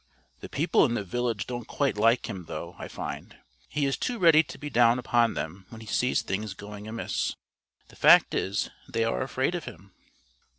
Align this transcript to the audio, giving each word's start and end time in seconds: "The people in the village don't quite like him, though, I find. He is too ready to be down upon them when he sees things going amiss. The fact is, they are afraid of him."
"The 0.39 0.49
people 0.49 0.83
in 0.85 0.95
the 0.95 1.03
village 1.03 1.45
don't 1.45 1.67
quite 1.67 1.95
like 1.95 2.27
him, 2.27 2.45
though, 2.45 2.75
I 2.79 2.87
find. 2.87 3.37
He 3.69 3.85
is 3.85 3.97
too 3.97 4.17
ready 4.17 4.41
to 4.41 4.57
be 4.57 4.67
down 4.67 4.97
upon 4.97 5.35
them 5.35 5.67
when 5.69 5.79
he 5.81 5.85
sees 5.85 6.23
things 6.23 6.55
going 6.55 6.87
amiss. 6.87 7.35
The 7.89 7.95
fact 7.95 8.33
is, 8.33 8.71
they 8.89 9.03
are 9.03 9.21
afraid 9.21 9.53
of 9.53 9.65
him." 9.65 9.93